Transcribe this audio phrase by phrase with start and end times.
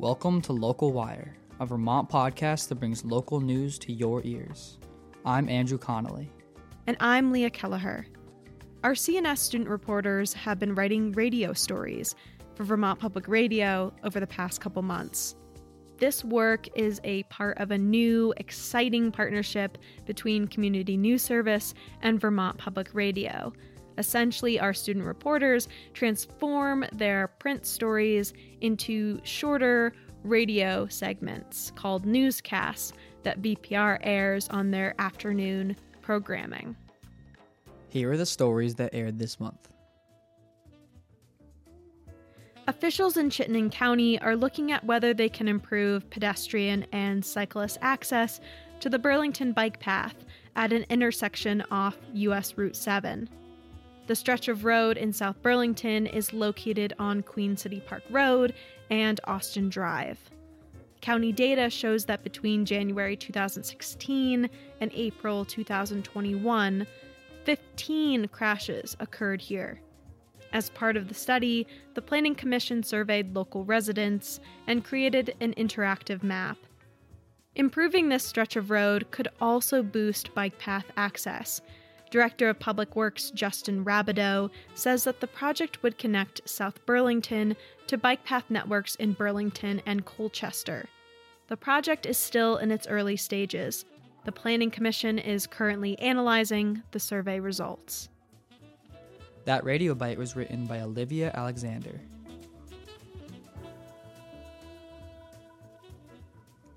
[0.00, 4.78] Welcome to Local Wire, a Vermont podcast that brings local news to your ears.
[5.24, 6.30] I'm Andrew Connolly.
[6.86, 8.06] And I'm Leah Kelleher.
[8.84, 12.14] Our CNS student reporters have been writing radio stories
[12.54, 15.34] for Vermont Public Radio over the past couple months.
[15.96, 22.20] This work is a part of a new, exciting partnership between Community News Service and
[22.20, 23.52] Vermont Public Radio.
[23.98, 32.92] Essentially, our student reporters transform their print stories into shorter radio segments called newscasts
[33.24, 36.76] that VPR airs on their afternoon programming.
[37.88, 39.68] Here are the stories that aired this month.
[42.68, 48.40] Officials in Chittenden County are looking at whether they can improve pedestrian and cyclist access
[48.80, 50.14] to the Burlington bike path
[50.54, 53.28] at an intersection off US Route 7.
[54.08, 58.54] The stretch of road in South Burlington is located on Queen City Park Road
[58.88, 60.18] and Austin Drive.
[61.02, 64.48] County data shows that between January 2016
[64.80, 66.86] and April 2021,
[67.44, 69.78] 15 crashes occurred here.
[70.54, 76.22] As part of the study, the Planning Commission surveyed local residents and created an interactive
[76.22, 76.56] map.
[77.56, 81.60] Improving this stretch of road could also boost bike path access.
[82.10, 87.56] Director of Public Works Justin Rabidoux says that the project would connect South Burlington
[87.86, 90.88] to bike path networks in Burlington and Colchester.
[91.48, 93.84] The project is still in its early stages.
[94.24, 98.08] The Planning Commission is currently analyzing the survey results.
[99.44, 102.00] That radio bite was written by Olivia Alexander.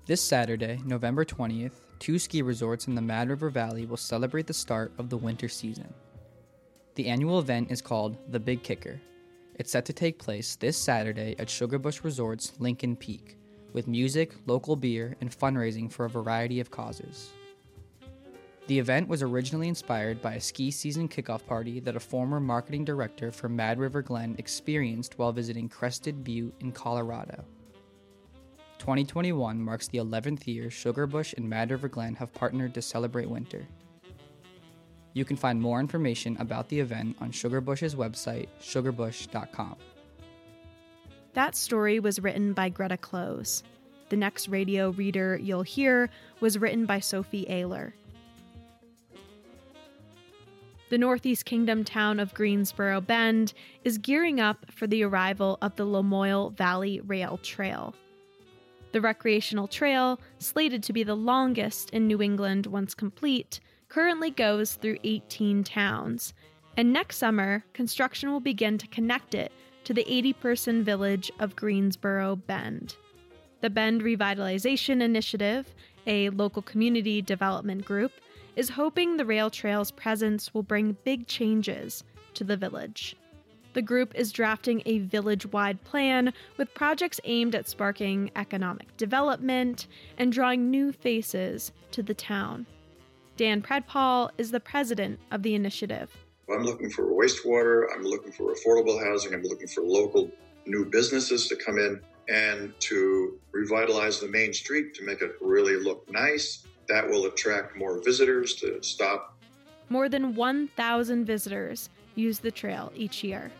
[0.06, 4.52] This Saturday, November 20th, two ski resorts in the Mad River Valley will celebrate the
[4.52, 5.94] start of the winter season.
[6.96, 9.00] The annual event is called The Big Kicker.
[9.54, 13.36] It's set to take place this Saturday at Sugarbush Resort's Lincoln Peak,
[13.72, 17.30] with music, local beer, and fundraising for a variety of causes.
[18.66, 22.84] The event was originally inspired by a ski season kickoff party that a former marketing
[22.84, 27.44] director for Mad River Glen experienced while visiting Crested Butte in Colorado.
[28.82, 33.64] 2021 marks the 11th year Sugarbush and Mad River Glen have partnered to celebrate winter.
[35.12, 39.76] You can find more information about the event on Sugarbush's website, sugarbush.com.
[41.34, 43.62] That story was written by Greta Close.
[44.08, 46.10] The next radio reader you'll hear
[46.40, 47.92] was written by Sophie Ayler.
[50.90, 53.52] The Northeast Kingdom town of Greensboro Bend
[53.84, 57.94] is gearing up for the arrival of the Lamoille Valley Rail Trail.
[58.92, 63.58] The recreational trail, slated to be the longest in New England once complete,
[63.88, 66.34] currently goes through 18 towns,
[66.76, 69.50] and next summer, construction will begin to connect it
[69.84, 72.96] to the 80 person village of Greensboro Bend.
[73.62, 75.74] The Bend Revitalization Initiative,
[76.06, 78.12] a local community development group,
[78.56, 82.04] is hoping the rail trail's presence will bring big changes
[82.34, 83.16] to the village.
[83.74, 89.86] The group is drafting a village wide plan with projects aimed at sparking economic development
[90.18, 92.66] and drawing new faces to the town.
[93.36, 96.10] Dan Predpal is the president of the initiative.
[96.52, 100.30] I'm looking for wastewater, I'm looking for affordable housing, I'm looking for local
[100.66, 105.76] new businesses to come in and to revitalize the main street to make it really
[105.76, 106.66] look nice.
[106.88, 109.38] That will attract more visitors to stop.
[109.88, 113.50] More than 1,000 visitors use the trail each year.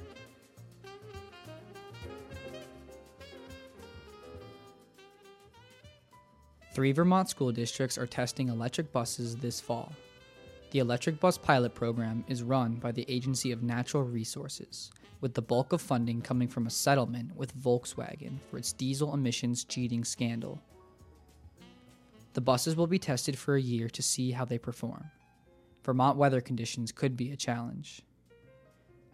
[6.75, 9.93] Three Vermont school districts are testing electric buses this fall.
[10.71, 14.91] The Electric Bus Pilot Program is run by the Agency of Natural Resources,
[15.21, 19.65] with the bulk of funding coming from a settlement with Volkswagen for its diesel emissions
[19.65, 20.63] cheating scandal.
[22.33, 25.11] The buses will be tested for a year to see how they perform.
[25.85, 28.01] Vermont weather conditions could be a challenge.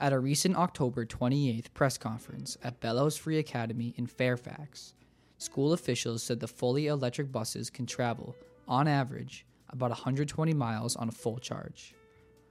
[0.00, 4.94] At a recent October 28th press conference at Bellows Free Academy in Fairfax,
[5.38, 8.36] school officials said the fully electric buses can travel,
[8.68, 11.94] on average, about 120 miles on a full charge,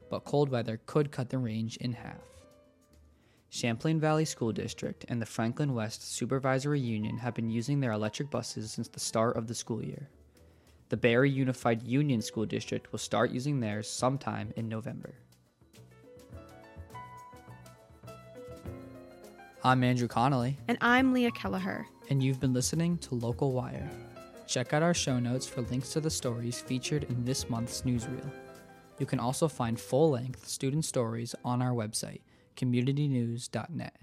[0.09, 2.19] but cold weather could cut the range in half.
[3.49, 8.29] Champlain Valley School District and the Franklin West Supervisory Union have been using their electric
[8.29, 10.09] buses since the start of the school year.
[10.89, 15.15] The Barre Unified Union School District will start using theirs sometime in November.
[19.67, 20.57] I'm Andrew Connolly.
[20.69, 21.85] And I'm Leah Kelleher.
[22.09, 23.91] And you've been listening to Local Wire.
[24.47, 28.31] Check out our show notes for links to the stories featured in this month's newsreel.
[28.97, 32.21] You can also find full length student stories on our website,
[32.55, 33.97] communitynews.net.